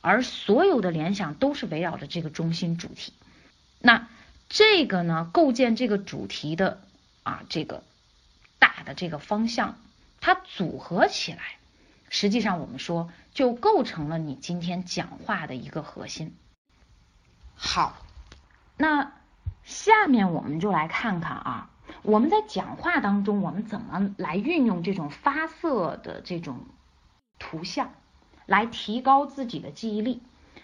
[0.00, 3.12] 而所有的联想都是围绕着这个中心主题。
[3.80, 4.08] 那
[4.48, 6.80] 这个呢，构建这个主题的
[7.22, 7.84] 啊，这个
[8.58, 9.78] 大的这个方向，
[10.20, 11.40] 它组合起来
[12.08, 16.34] 实际上我们说就构成了你今天讲话的一个核心。
[17.54, 18.02] 好，
[18.78, 19.12] 那
[19.64, 21.68] 下面我们就来看看啊，
[22.02, 26.60] 我们在讲话当中，我们怎么来运用这种发色的这种
[27.38, 27.90] 图像，
[28.46, 30.22] 来提高自己的记忆力，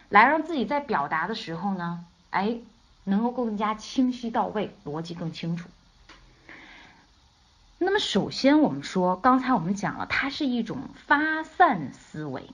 [0.09, 2.59] 来让自己在表达的时候呢，哎，
[3.03, 5.69] 能够更加清晰到位，逻辑更清楚。
[7.79, 12.49] 那么首先我们说，刚才我们讲了，它是一种发散思维。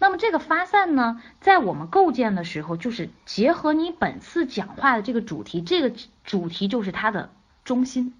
[0.00, 5.92] 那么这个发散呢，在我们构建的时候，就是结合你本次讲话的这个主题，这个
[6.22, 7.30] 主题就是它的
[7.64, 8.14] 中心，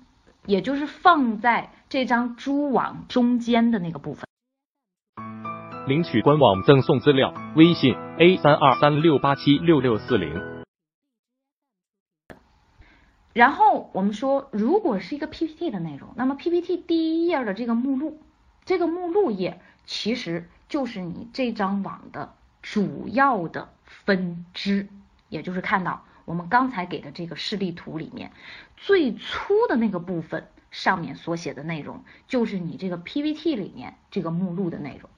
[0.44, 4.24] 也就是放在这张蛛网中间的那个部分。
[5.86, 10.64] 领取官网赠送资料，微信 a 三二三六八七六六四零。
[13.32, 18.20] 然后我们说，如果是一个 PPT 的内容，那么 PPT 第一页的这个目录，
[18.64, 20.48] 这个目录页其实。
[20.68, 24.88] 就是你这张网的主要的分支，
[25.28, 28.32] 也就是看到我们刚才给的这个示例图里面
[28.76, 35.08] 最粗的那个部分上面所写的内容，就是你这个 PPT 里面这个目录的内容，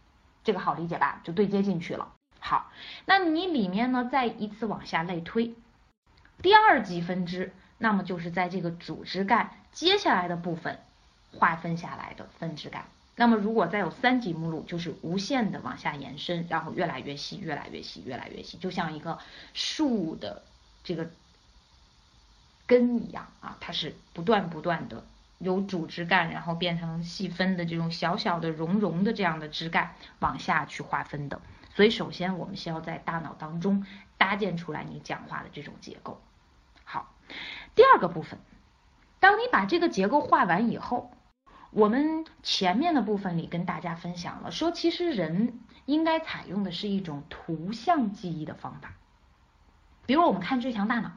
[0.44, 1.20] 这个好理解吧？
[1.24, 2.12] 就对接进去了。
[2.38, 2.70] 好，
[3.04, 5.54] 那你里面呢再依次往下类推，
[6.40, 10.78] 第二级分支，那么就是在这个主枝干接下来的部分
[11.32, 12.84] 划分下来的分支干。
[13.20, 19.18] 那么，如果再有三级目录，就是无限的往下延伸，然后越来越细，越来越细，越来越细，就像一个
[19.52, 20.42] 树的
[20.82, 21.10] 这个
[22.66, 25.04] 根一样啊，它是不断不断的
[25.36, 31.42] 由主枝干，然后变成细分的这种小小的绒绒的这样的枝干往下去划分的。
[31.74, 33.84] 所以，首先我们需要在大脑当中
[34.16, 36.18] 搭建出来你讲话的这种结构。
[36.84, 37.12] 好，
[37.74, 38.38] 第二个部分，
[39.18, 41.12] 当你把这个结构画完以后。
[41.70, 48.92] 我们前面的部分里跟大家分享了，说其实人应该采用的是一种图像记忆的方法。
[50.06, 51.08] 比如我们看《最强大脑》，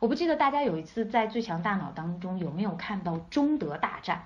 [0.00, 4.24] 我不记得大家有一次在《最强大脑》当中有没有看到中德大战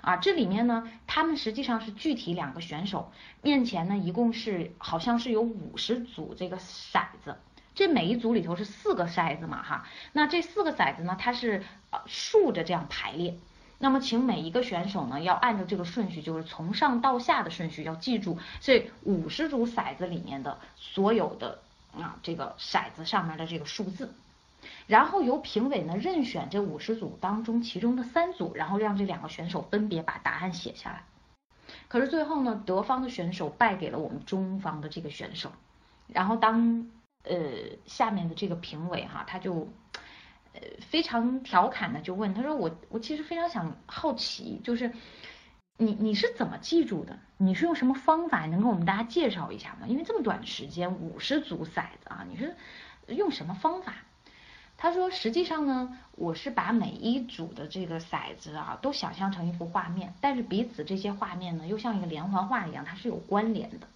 [0.00, 0.16] 啊？
[0.16, 3.12] 这里面呢，他们实际上是具体两个选手
[3.42, 7.36] 面前呢，一共是好像是有五十组这个骰子，
[7.74, 13.38] 这每一组里头是四个骰子嘛哈，那这四个骰子呢，它是呃竖着这样排列。
[13.84, 21.60] 那么，请每一个选手呢，要按照这个顺序，就是从上到下的顺序，要记住这五十组骰子里面的所有的
[21.94, 24.14] 啊这个骰子上面的这个数字，
[24.86, 31.04] 然后由评委呢任选这五十组当中其中的三组，然后让这两个选手分别把答案写下来。
[31.88, 35.52] 可是最后呢，德方的选手败给了我们中方的这个选手，
[36.06, 36.90] 然后当
[37.24, 37.36] 呃
[37.84, 39.68] 下面的这个评委哈，他就。
[40.54, 44.92] 呃，非常调侃的就问他说：“我我其实非常想好奇，就是
[45.76, 47.18] 你你是怎么记住的？
[47.36, 48.46] 你是用什么方法？
[48.46, 49.86] 能给我们大家介绍一下吗？
[49.88, 52.54] 因为这么短的时间，五十组骰子啊，你是
[53.08, 53.94] 用什么方法？”
[54.76, 63.88] 他说：“实际上呢，我是把每一组的这个骰子啊，都想象成一幅画面，但是彼此这些画面呢，又像一个连环画一样，它是有关联的。”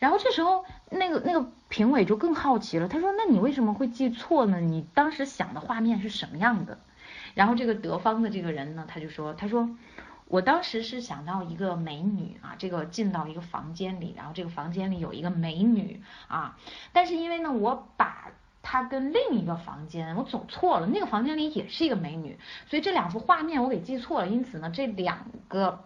[0.00, 4.58] 然后这时候，那个那个评委就更好奇了，他说：“那你为什么会记错呢？
[4.58, 6.78] 你当时想的画面是什么样的？”
[7.34, 9.68] 然后这个德方的这个人呢，他就说：“他说
[10.26, 16.56] 我当时是想到一个美女啊，这个进到一个房间里，然后这个房间里有一个美女啊，
[16.94, 18.32] 但是因为呢，我把
[18.62, 22.38] 她跟另一个房间我走错了，那个房间里也是一个美女，
[22.68, 25.84] 所以这两幅画面我给记错了，因此呢，这两个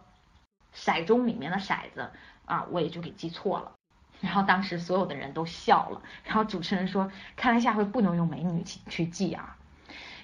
[0.73, 2.11] 骰盅里面的骰子
[2.45, 3.73] 啊，我也就给记错了。”
[4.25, 9.57] 然后当时所有的人都笑了，然后主持人说：“看来下回不能用美女去去记啊。”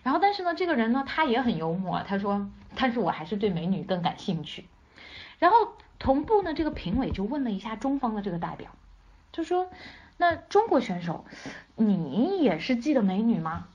[0.02, 4.64] 然后但是呢，这个人呢他也很幽默，他说：“但是我还是对美女更感兴趣。”
[5.38, 5.56] 然后
[5.98, 8.70] 同步呢，这个评委就问了一下中方的这个代表，
[9.32, 9.70] 就说
[10.16, 11.26] ：“那中国选手，
[11.76, 13.68] 你也是记得美女吗？”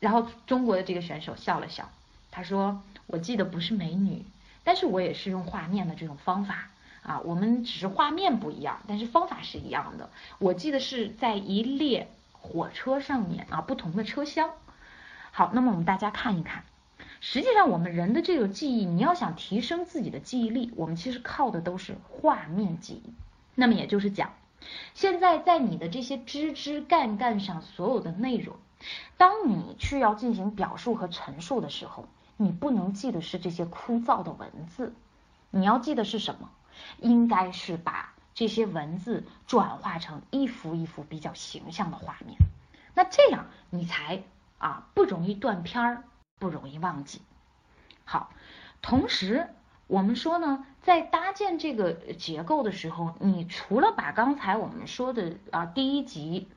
[0.00, 1.88] 然后中国的这个选手笑了笑，
[2.32, 4.24] 他说：“我记得不是美女，
[4.64, 6.68] 但是我也是用画面的这种方法。”
[7.06, 10.10] 啊，我们只是画面不一样，但是方法是一样的。
[10.38, 14.50] 我记得是在一列火车上面啊，不同的车厢。
[15.30, 16.64] 好，那么我们大家看一看，
[17.20, 23.12] 实际上我们人的这个记忆，你要想提升自己的记忆力，我们其实靠的都是画面记忆。
[23.54, 24.32] 那么也就是讲，
[24.94, 28.56] 现在在你的这些枝枝干干上所有的内容，
[29.16, 34.92] 当你去要进行表述和陈述的时候，你不能记的是这些枯燥的文字，
[35.50, 36.50] 你要记得是什么？
[36.98, 42.36] 应该是把这些文字转化成一幅一幅比较形象的画面，
[42.94, 44.22] 那这样你才
[44.58, 46.04] 啊不容易断片儿，
[46.38, 47.22] 不容易忘记。
[48.04, 48.30] 好，
[48.82, 49.48] 同时
[49.86, 56.48] 我们说呢，在搭建这个结构的时候，你除了把刚才我们说的啊第一集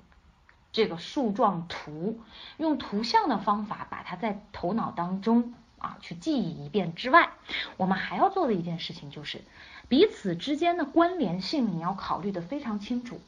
[0.72, 2.20] 这个树状图
[2.58, 7.32] 用图像的方法把它在头脑当中啊去记忆一遍之外，
[7.78, 9.42] 我们还要做的一件事情就是
[9.88, 13.20] 彼此之间的关联性你要考虑的非常清楚。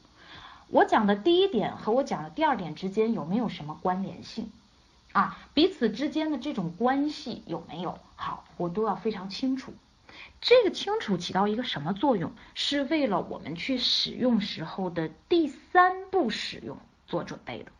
[0.68, 4.50] 我讲的第一点和我讲的第二点之间有没有什么关联性
[5.12, 5.36] 啊？
[5.52, 7.98] 彼此之间的这种关系有没有？
[8.16, 9.74] 好，我都要非常清楚。
[10.40, 12.32] 这个清楚起到一个什么作用？
[12.54, 17.72] 是为了我们去使用时候的第三步使用做准备的。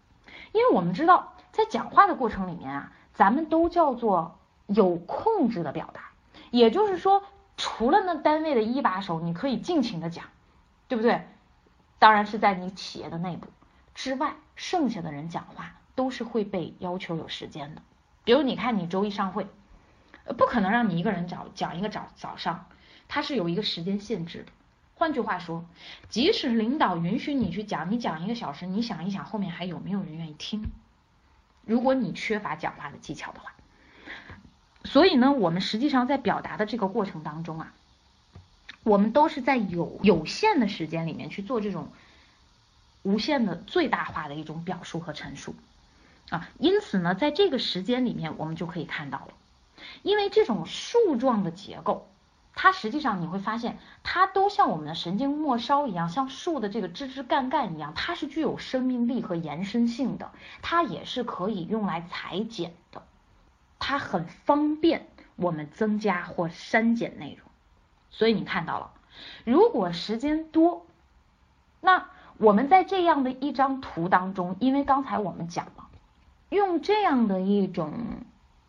[0.52, 6.10] 因为我们知道，在讲话的过程里面啊，咱们都叫做有控制的表达，
[6.50, 7.22] 也就是说，
[7.56, 10.26] 除了那单位的一把手，你可以尽情的讲，
[10.88, 11.26] 对不对？
[11.98, 13.48] 当然是在你企业的内部
[13.94, 17.82] 之外，剩下的人讲话都是会被要求有时间的。
[18.24, 19.46] 比如你看，你周一上会，
[20.36, 22.66] 不可能让你一个人讲讲一个早早上，
[23.08, 24.52] 它是有一个时间限制的。
[24.94, 25.64] 换句话说，
[26.08, 30.70] 即使领导允许你去讲，你讲一个小时，你想一想后面还有没有人愿意听？
[31.64, 33.52] 如果你缺乏讲话的技巧的话，
[34.84, 37.72] 所以呢，我们实际上在表达的这个过程当中啊。
[38.84, 41.92] 我们都是在有有限的时间里面去做这种
[43.04, 45.54] 无限的最大化的一种表述和陈述
[46.30, 49.28] 啊，因此呢，在这个时间里面，我们就可以看到了，
[50.02, 52.08] 因为这种树状的结构，
[52.56, 63.02] 它实际上你会发现，它都像我们的神经末梢一样，像树的这个枝枝干干一样，它是具有生命力和延伸性的，它也是可以用来裁剪的，
[63.84, 67.50] 它很方便我们增加或删减内容。
[68.12, 68.92] 所以你看到了，
[69.44, 70.86] 如果时间多，
[71.80, 72.06] 那
[72.38, 75.88] 我们在这样的一张图当中，因为刚才我们讲了，
[76.48, 77.92] 用这样的一种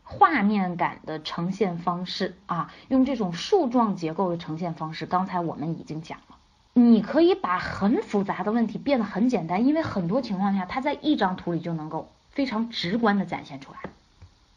[0.01, 6.37] 画面感的呈现方式啊，用这种树状结构的呈现方式，刚才我们已经讲了，
[6.73, 13.79] 你可以把很复杂的问题变得很简单，因为很多情况下，它在一张图里就能够非常直观的展现出来。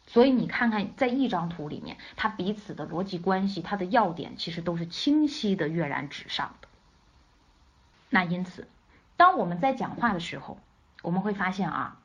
[0.09, 6.69] 所以你看看，在一张图里面，它彼此的逻辑关系，它的要点其实都是清晰的跃然纸上的。
[8.09, 8.69] 那因此，
[9.17, 10.59] 当我们在讲话的时候，
[11.01, 11.99] 我们会发现啊，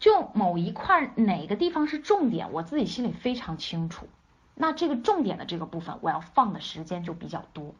[0.00, 4.08] 就某一块哪个地方是重点，我自己心里非常清楚。
[4.56, 7.76] 那这个重点的这个部分，我要放的时间就比较多。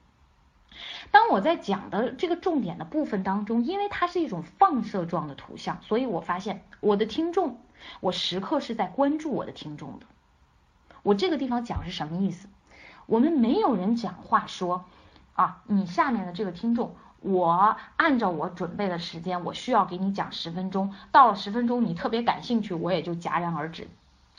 [1.10, 7.58] 当我在讲的这个重点的部分当中，因为它是一种放射状的图像，所以我发现我的听众。
[8.00, 10.06] 我时刻是在关注我的听众的。
[11.02, 12.48] 我这个地方讲是什么意思？
[13.06, 14.84] 我们没有人讲话说
[15.34, 23.86] 啊，你下面的这个听众，我按照我准备的时间，我需要给你讲十分钟，到了十分钟你特别感兴趣，我也就戛然而止。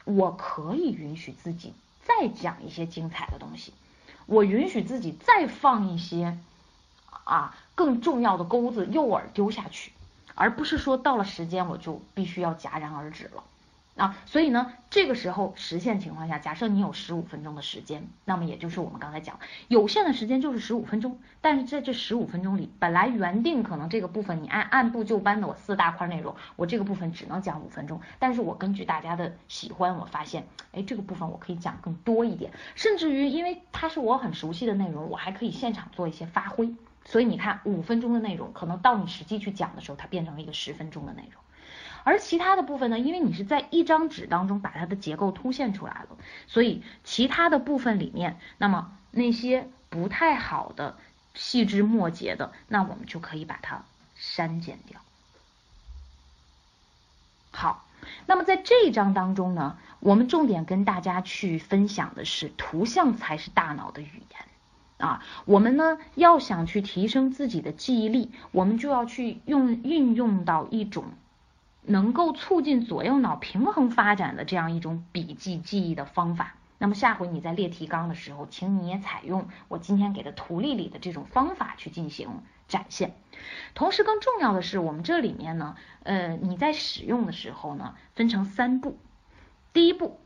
[0.04, 1.74] 我可以允许自己
[2.04, 3.74] 再讲一些精彩的东西，
[4.26, 6.38] 我允许自己再放一些
[7.24, 9.92] 啊更重要的钩子诱饵丢下去。
[10.38, 13.44] 而不是说到了时间我就必须要戛然而止了
[13.98, 36.72] 啊，所以呢，这个时候实现情况下，假设你有十五分钟的时间，那么也就是我们刚才讲，有限的时间就是十五分钟，但是在这十五分钟里，本来原定可能这个部分你按按部就班的我四大块内容，我这个部分只能讲五分钟，但是我根据大家的喜欢，我发现，哎，这个部分我可以讲更多一点，甚至于因为它是我很熟悉的内容，我还可以现场做一些发挥。
[37.10, 41.42] 所以你看，五分钟的内容，可能到你实际去讲的时候，它变成了一个十分钟的内容。
[42.04, 50.98] 而其他的部分呢，因为你是在一张纸当中把它的结构凸现出来了，所以其他的部分里面，那么那些不太好的、
[51.34, 53.86] 细枝末节的，那我们就可以把它
[54.16, 55.00] 删减掉。
[57.52, 57.86] 好，
[58.26, 64.42] 那么在这一章当中呢，我们重点跟大家去分享的是，图像才是大脑的语言。
[64.98, 71.06] 啊，我们呢要想去提升自己的记忆力，我们就要去用运用到一种
[71.84, 76.56] 能够促进左右脑平衡发展的这样一种笔记记忆的方法。
[76.80, 82.30] 那么下回你在列提纲的时候，请你也采用我今天给的图例里的这种方法去进行
[82.68, 83.16] 展现。
[83.76, 88.98] 同时，更重要的是，我们这里面呢，呃，你在使用的时候呢，分成三步。
[89.74, 90.20] 第一步，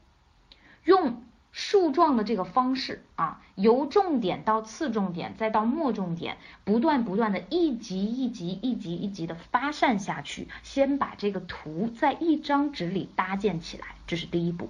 [0.85, 1.23] 用。
[1.51, 14.69] 树状的这个方式啊，由重点到次重点，再到末重点，不断不断的一级一级一级一级的发散下去，先把这个图在一张纸里搭建起来，这是第一步。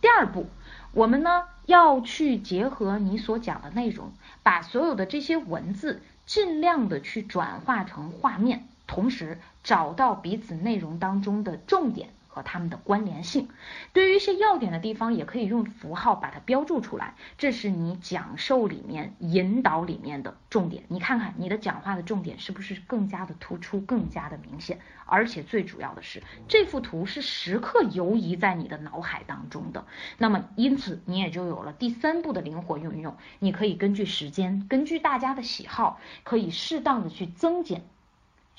[0.00, 0.46] 第二步，
[0.92, 4.12] 我们呢要去结合你所讲的内容，
[4.42, 12.10] 把所有的这些文字尽量的去转化成画面，同时找到彼此内容当中的重点。
[12.40, 13.48] 和它们的关联性。
[13.92, 20.84] 对于一些要点的地方，也可以用符号把它标注出来，这是你讲授里面引导里面的重点。
[20.88, 24.78] 你看看你的讲话的重点是不是更加的突出，更加的明显？
[25.04, 29.84] 而且最主要的是，这幅图是时刻游移在你的脑海当中的。
[30.16, 37.82] 那么因此你也就有了第三步的灵活运用，你可以根据时间，根据大家的喜好，可以适当的去增减。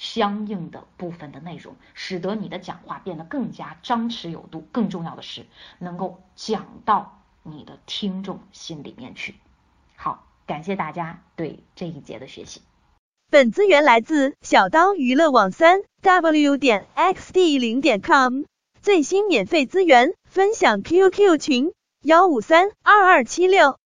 [0.02, 4.68] 相应的部分的内容，使得你的讲话变得更加张弛有度。
[4.72, 5.45] 更重要的是，
[5.78, 9.36] 能够讲到你的听众心里面去。
[9.95, 12.64] 好，感谢大家对这一节的学习。
[13.30, 18.45] 本资源来自小刀娱乐网三 w 点 xd 零点 com，
[18.82, 21.72] 最新免费资源分享 QQ 群
[22.02, 23.81] 幺五三二二七六。